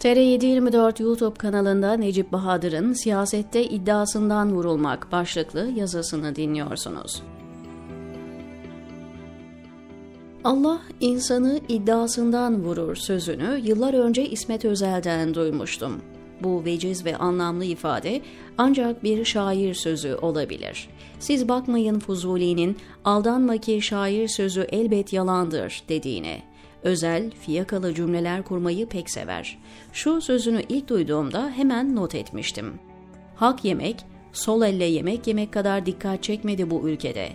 [0.00, 7.22] TR724 YouTube kanalında Necip Bahadır'ın siyasette iddiasından vurulmak başlıklı yazısını dinliyorsunuz.
[10.44, 16.02] Allah insanı iddiasından vurur sözünü yıllar önce İsmet Özel'den duymuştum.
[16.42, 18.20] Bu veciz ve anlamlı ifade
[18.58, 20.88] ancak bir şair sözü olabilir.
[21.18, 26.49] Siz bakmayın Fuzuli'nin aldanma ki şair sözü elbet yalandır dediğine.
[26.82, 29.58] Özel, fiyakalı cümleler kurmayı pek sever.
[29.92, 32.74] Şu sözünü ilk duyduğumda hemen not etmiştim.
[33.36, 37.28] Hak yemek, sol elle yemek yemek kadar dikkat çekmedi bu ülkede.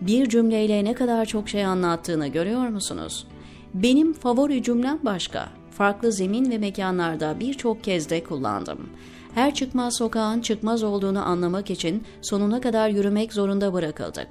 [0.00, 3.26] Bir cümleyle ne kadar çok şey anlattığını görüyor musunuz?
[3.74, 5.48] Benim favori cümlem başka.
[5.70, 8.90] Farklı zemin ve mekanlarda birçok kez de kullandım.
[9.34, 14.28] Her çıkmaz sokağın çıkmaz olduğunu anlamak için sonuna kadar yürümek zorunda bırakıldık.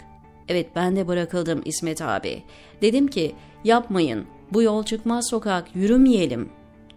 [0.48, 2.44] Evet ben de bırakıldım İsmet abi.
[2.82, 6.50] Dedim ki yapmayın bu yol çıkmaz sokak yürümeyelim.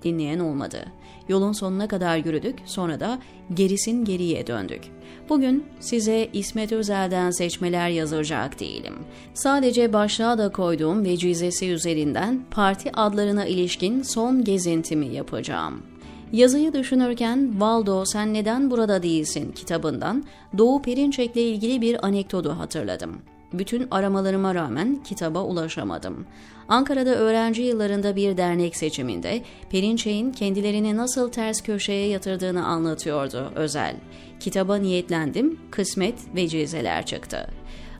[0.03, 0.85] Dinleyen olmadı.
[1.29, 3.19] Yolun sonuna kadar yürüdük sonra da
[3.55, 4.83] gerisin geriye döndük.
[5.29, 8.95] Bugün size İsmet Özel'den seçmeler yazacak değilim.
[9.35, 15.83] Sadece başlığa da koyduğum vecizesi üzerinden parti adlarına ilişkin son gezintimi yapacağım.
[16.33, 20.25] Yazıyı düşünürken Valdo Sen Neden Burada Değilsin kitabından
[20.59, 23.19] Doğu Perinçek'le ilgili bir anekdotu hatırladım.
[23.53, 26.27] Bütün aramalarıma rağmen kitaba ulaşamadım.
[26.69, 33.97] Ankara'da öğrenci yıllarında bir dernek seçiminde Perinçek'in kendilerini nasıl ters köşeye yatırdığını anlatıyordu Özel.
[34.41, 37.51] Kitaba niyetlendim, kısmet ve cizeler çıktı.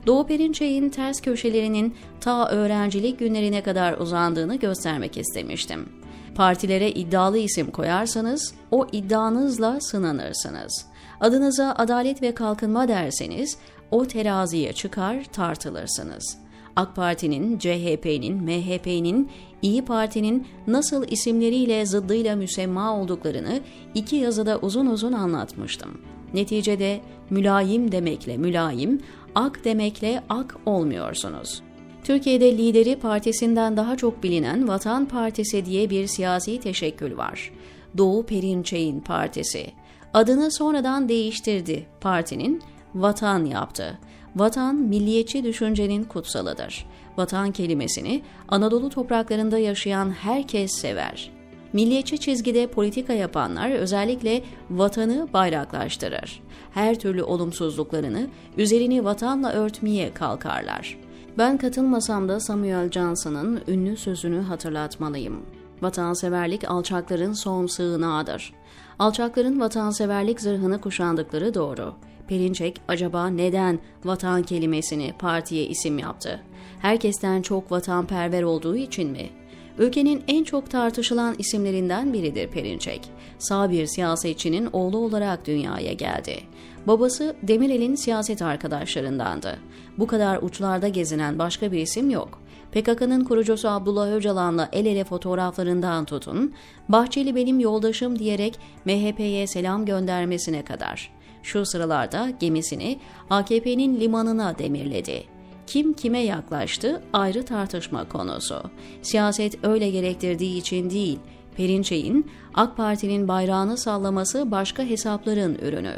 [0.07, 5.89] Doğu Perinçek'in ters köşelerinin ta öğrencilik günlerine kadar uzandığını göstermek istemiştim.
[6.35, 10.85] Partilere iddialı isim koyarsanız o iddianızla sınanırsınız.
[11.21, 13.57] Adınıza Adalet ve Kalkınma derseniz
[13.91, 16.37] o teraziye çıkar tartılırsınız.
[16.75, 19.29] AK Parti'nin, CHP'nin, MHP'nin,
[19.61, 23.59] İyi Parti'nin nasıl isimleriyle zıddıyla müsemma olduklarını
[23.95, 26.01] iki yazıda uzun uzun anlatmıştım.
[26.33, 26.99] Neticede
[27.29, 29.01] mülayim demekle mülayim,
[29.35, 31.61] ak demekle ak olmuyorsunuz.
[32.03, 37.51] Türkiye'de lideri partisinden daha çok bilinen Vatan Partisi diye bir siyasi teşekkül var.
[37.97, 39.65] Doğu Perinçek'in partisi.
[40.13, 42.61] Adını sonradan değiştirdi partinin,
[42.95, 43.99] vatan yaptı.
[44.35, 46.85] Vatan milliyetçi düşüncenin kutsalıdır.
[47.17, 51.31] Vatan kelimesini Anadolu topraklarında yaşayan herkes sever.
[51.73, 56.41] Milliyetçi çizgide politika yapanlar özellikle vatanı bayraklaştırır.
[56.73, 58.27] Her türlü olumsuzluklarını
[58.57, 60.97] üzerini vatanla örtmeye kalkarlar.
[61.37, 65.45] Ben katılmasam da Samuel Johnson'ın ünlü sözünü hatırlatmalıyım.
[65.81, 68.53] Vatanseverlik alçakların son sığınağıdır.
[68.99, 71.93] Alçakların vatanseverlik zırhını kuşandıkları doğru.
[72.27, 76.41] Perinçek acaba neden vatan kelimesini partiye isim yaptı?
[76.79, 79.29] Herkesten çok vatanperver olduğu için mi?
[79.77, 83.09] Ülkenin en çok tartışılan isimlerinden biridir Perinçek.
[83.37, 86.39] Sağ bir siyasetçinin oğlu olarak dünyaya geldi.
[86.87, 89.59] Babası Demirel'in siyaset arkadaşlarındandı.
[89.97, 92.41] Bu kadar uçlarda gezinen başka bir isim yok.
[92.71, 96.53] PKK'nın kurucusu Abdullah Öcalan'la el ele fotoğraflarından tutun,
[96.89, 101.11] Bahçeli benim yoldaşım diyerek MHP'ye selam göndermesine kadar.
[101.43, 102.99] Şu sıralarda gemisini
[103.29, 105.23] AKP'nin limanına demirledi.
[105.67, 108.63] Kim kime yaklaştı ayrı tartışma konusu.
[109.01, 111.19] Siyaset öyle gerektirdiği için değil,
[111.59, 115.93] Perinçek'in AK Parti'nin bayrağını sallaması başka hesapların ürünü.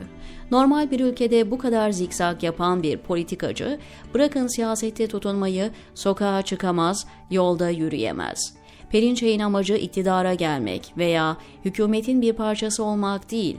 [0.51, 3.79] Normal bir ülkede bu kadar zikzak yapan bir politikacı,
[4.13, 8.53] bırakın siyasette tutunmayı, sokağa çıkamaz, yolda yürüyemez.
[8.89, 13.57] Perinçek'in amacı iktidara gelmek veya hükümetin bir parçası olmak değil.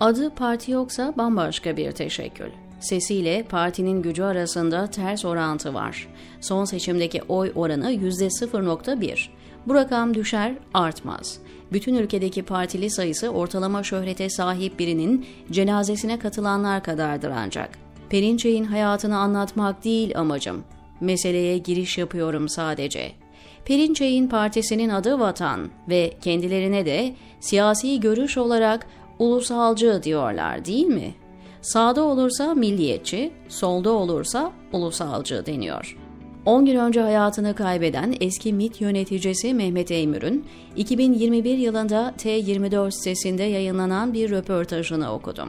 [0.00, 2.50] Adı parti yoksa bambaşka bir teşekkül.
[2.80, 6.08] Sesiyle partinin gücü arasında ters orantı var.
[6.40, 9.41] Son seçimdeki oy oranı %0.1.
[9.66, 11.38] Bu rakam düşer, artmaz.
[11.72, 17.78] Bütün ülkedeki partili sayısı ortalama şöhrete sahip birinin cenazesine katılanlar kadardır ancak.
[18.10, 20.64] Perinçek'in hayatını anlatmak değil amacım.
[21.00, 23.12] Meseleye giriş yapıyorum sadece.
[23.64, 28.86] Perinçek'in partisinin adı Vatan ve kendilerine de siyasi görüş olarak
[29.18, 31.14] ulusalcı diyorlar değil mi?
[31.60, 36.01] Sağda olursa milliyetçi, solda olursa ulusalcı deniyor.
[36.46, 40.46] 10 gün önce hayatını kaybeden eski MIT yöneticisi Mehmet Eymür'ün
[40.76, 45.48] 2021 yılında T24 sitesinde yayınlanan bir röportajını okudum.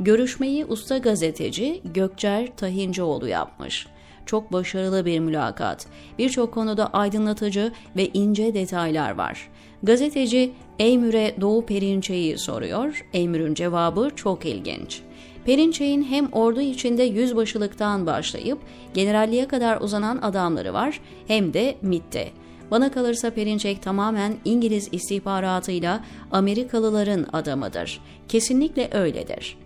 [0.00, 3.86] Görüşmeyi usta gazeteci Gökçer Tahincioğlu yapmış.
[4.26, 5.86] Çok başarılı bir mülakat.
[6.18, 9.50] Birçok konuda aydınlatıcı ve ince detaylar var.
[9.82, 13.06] Gazeteci Eymür'e Doğu Perinçe'yi soruyor.
[13.12, 15.02] Eymür'ün cevabı çok ilginç.
[15.46, 18.58] Perinçek'in hem ordu içinde yüzbaşılıktan başlayıp
[18.94, 22.28] generalliğe kadar uzanan adamları var hem de MIT'te.
[22.70, 28.00] Bana kalırsa Perinçek tamamen İngiliz istihbaratıyla Amerikalıların adamıdır.
[28.28, 29.56] Kesinlikle öyledir.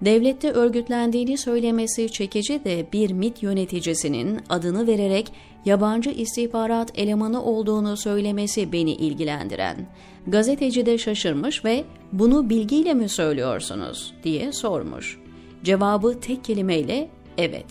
[0.00, 5.32] Devlette örgütlendiğini söylemesi çekici de bir MIT yöneticisinin adını vererek
[5.64, 9.76] yabancı istihbarat elemanı olduğunu söylemesi beni ilgilendiren.
[10.26, 15.21] Gazeteci de şaşırmış ve bunu bilgiyle mi söylüyorsunuz diye sormuş.
[15.64, 17.66] Cevabı tek kelimeyle evet.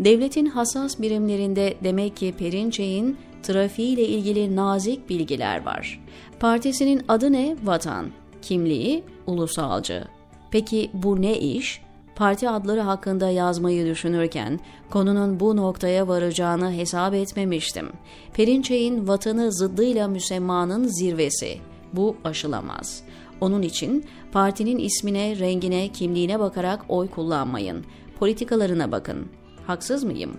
[0.00, 6.00] Devletin hassas birimlerinde demek ki Perinçek'in trafiğiyle ilgili nazik bilgiler var.
[6.40, 7.56] Partisinin adı ne?
[7.64, 8.06] Vatan.
[8.42, 9.04] Kimliği?
[9.26, 10.04] Ulusalcı.
[10.50, 11.84] Peki bu ne iş?
[12.16, 14.60] Parti adları hakkında yazmayı düşünürken
[14.90, 17.88] konunun bu noktaya varacağını hesap etmemiştim.
[18.32, 21.58] Perinçek'in vatanı zıddıyla müsemmanın zirvesi.
[21.92, 23.02] Bu aşılamaz.
[23.44, 27.84] Onun için partinin ismine, rengine, kimliğine bakarak oy kullanmayın.
[28.18, 29.28] Politikalarına bakın.
[29.66, 30.36] Haksız mıyım?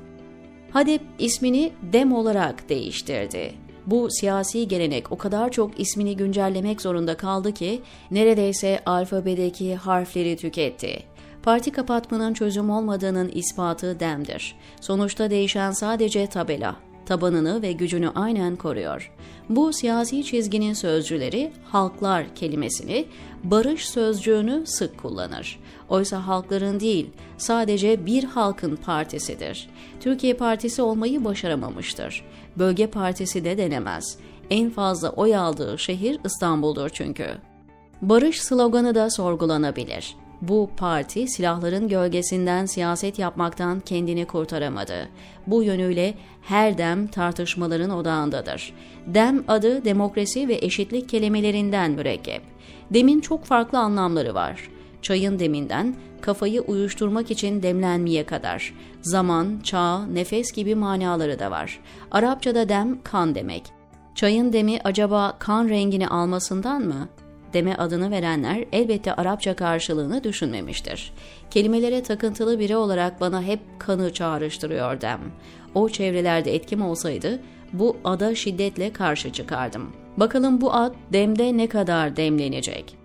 [0.72, 3.54] HADEP ismini DEM olarak değiştirdi.
[3.86, 7.82] Bu siyasi gelenek o kadar çok ismini güncellemek zorunda kaldı ki
[8.12, 11.04] neredeyse alfabedeki harfleri tüketti.
[11.44, 14.56] Parti kapatmanın çözüm olmadığının ispatı DEM'dir.
[14.82, 16.76] Sonuçta değişen sadece tabela,
[17.06, 19.12] tabanını ve gücünü aynen koruyor.
[19.50, 23.06] Bu siyasi çizginin sözcüleri halklar kelimesini,
[23.44, 25.60] barış sözcüğünü sık kullanır.
[25.90, 29.70] Oysa halkların değil, sadece bir halkın partisidir.
[30.00, 32.26] Türkiye Partisi olmayı başaramamıştır.
[32.58, 34.18] Bölge partisi de denemez.
[34.50, 37.28] En fazla oy aldığı şehir İstanbul'dur çünkü.
[38.02, 40.16] Barış sloganı da sorgulanabilir.
[40.42, 45.10] Bu parti silahların gölgesinden siyaset yapmaktan kendini kurtaramadı.
[45.48, 48.74] Bu yönüyle her dem tartışmaların odağındadır.
[49.08, 52.42] Dem adı demokrasi ve eşitlik kelimelerinden mürekkep.
[52.94, 54.70] Demin çok farklı anlamları var.
[55.02, 58.74] Çayın deminden kafayı uyuşturmak için demlenmeye kadar.
[59.02, 61.80] Zaman, çağ, nefes gibi manaları da var.
[62.12, 63.64] Arapçada dem kan demek.
[64.16, 67.08] Çayın demi acaba kan rengini almasından mı?
[67.54, 71.14] Deme adını verenler elbette Arapça karşılığını düşünmemiştir.
[71.52, 75.20] Kelimelere takıntılı biri olarak bana hep kanı çağrıştırıyor dem.
[75.76, 77.40] O çevrelerde etkim olsaydı
[77.74, 79.94] bu ada şiddetle karşı çıkardım.
[80.18, 82.98] Bakalım bu ad demde ne kadar demlenecek?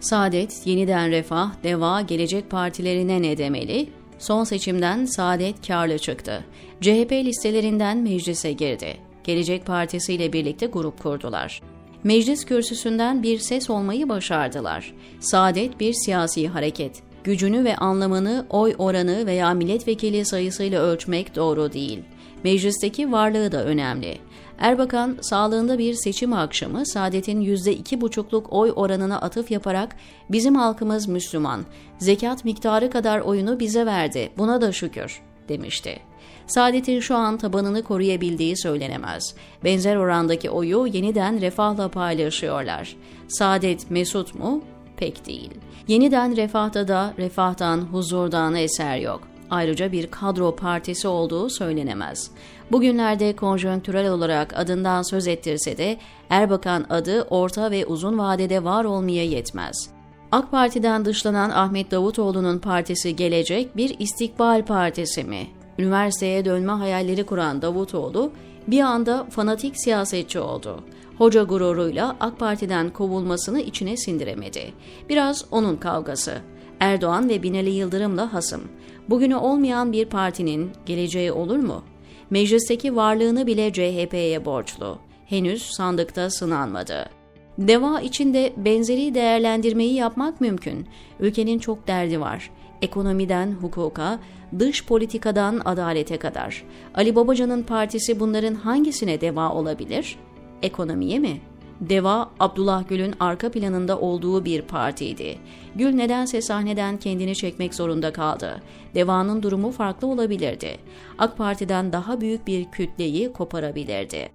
[0.00, 3.88] Saadet, Yeniden Refah, Deva, Gelecek Partilerine ne demeli?
[4.18, 6.44] Son seçimden Saadet karlı çıktı.
[6.80, 8.96] CHP listelerinden meclise girdi.
[9.24, 11.60] Gelecek Partisi ile birlikte grup kurdular
[12.04, 14.94] meclis kürsüsünden bir ses olmayı başardılar.
[15.20, 17.02] Saadet bir siyasi hareket.
[17.24, 22.02] Gücünü ve anlamını oy oranı veya milletvekili sayısıyla ölçmek doğru değil.
[22.44, 24.18] Meclisteki varlığı da önemli.
[24.58, 29.96] Erbakan sağlığında bir seçim akşamı Saadet'in %2,5'luk oy oranına atıf yaparak
[30.30, 31.64] bizim halkımız Müslüman,
[31.98, 35.98] zekat miktarı kadar oyunu bize verdi, buna da şükür demişti.
[36.46, 39.34] Saadet'in şu an tabanını koruyabildiği söylenemez.
[39.64, 42.96] Benzer orandaki oyu yeniden refahla paylaşıyorlar.
[43.28, 44.62] Saadet mesut mu?
[44.96, 45.50] Pek değil.
[45.88, 49.20] Yeniden refahta da refahtan, huzurdan eser yok.
[49.50, 52.30] Ayrıca bir kadro partisi olduğu söylenemez.
[52.72, 55.98] Bugünlerde konjonktürel olarak adından söz ettirse de
[56.30, 59.93] Erbakan adı orta ve uzun vadede var olmaya yetmez.
[60.34, 65.46] AK Parti'den dışlanan Ahmet Davutoğlu'nun partisi Gelecek bir istikbal partisi mi?
[65.78, 68.32] Üniversiteye dönme hayalleri kuran Davutoğlu
[68.68, 70.84] bir anda fanatik siyasetçi oldu.
[71.18, 74.72] Hoca gururuyla AK Parti'den kovulmasını içine sindiremedi.
[75.08, 76.38] Biraz onun kavgası.
[76.80, 78.62] Erdoğan ve Binali Yıldırım'la hasım.
[79.08, 81.82] Bugünü olmayan bir partinin geleceği olur mu?
[82.30, 84.98] Meclisteki varlığını bile CHP'ye borçlu.
[85.26, 87.23] Henüz sandıkta sınanmadı.
[87.58, 90.86] Deva içinde benzeri değerlendirmeyi yapmak mümkün.
[91.20, 92.50] Ülkenin çok derdi var.
[92.82, 94.18] Ekonomiden hukuka,
[94.58, 96.64] dış politikadan adalete kadar.
[96.94, 100.16] Ali Babacan'ın partisi bunların hangisine deva olabilir?
[100.62, 101.40] Ekonomiye mi?
[101.80, 105.38] Deva, Abdullah Gül'ün arka planında olduğu bir partiydi.
[105.74, 108.62] Gül nedense sahneden kendini çekmek zorunda kaldı.
[108.94, 110.76] Deva'nın durumu farklı olabilirdi.
[111.18, 114.28] AK Parti'den daha büyük bir kütleyi koparabilirdi.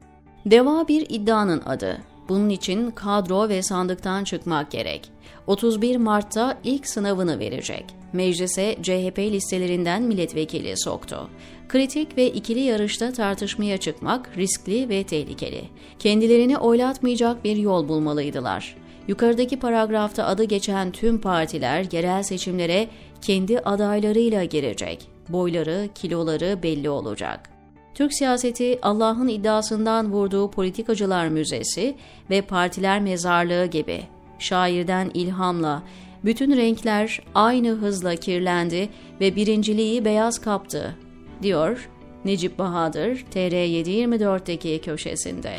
[0.45, 2.09] Deva bir iddianın adı.
[2.29, 5.12] Bunun için kadro ve sandıktan çıkmak gerek.
[5.48, 7.86] 31 Mart'ta ilk sınavını verecek.
[8.13, 11.29] Meclise CHP listelerinden milletvekili soktu.
[11.69, 15.62] Kritik ve ikili yarışta tartışmaya çıkmak riskli ve tehlikeli.
[16.00, 18.75] Kendilerini oylatmayacak bir yol bulmalıydılar.
[19.07, 22.88] Yukarıdaki paragrafta adı geçen tüm partiler yerel seçimlere
[23.21, 25.07] kendi adaylarıyla girecek.
[25.29, 27.59] Boyları, kiloları belli olacak.
[27.93, 31.96] Türk siyaseti Allah'ın iddiasından vurduğu politikacılar müzesi
[32.29, 34.03] ve partiler mezarlığı gibi
[34.39, 35.84] şairden ilhamla
[36.25, 38.89] bütün renkler aynı hızla kirlendi
[39.22, 40.96] ve birinciliği beyaz kaptı,
[41.41, 41.89] diyor
[42.25, 45.53] Necip Bahadır TR724'deki köşesinde.